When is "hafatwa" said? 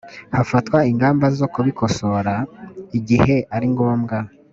0.37-0.77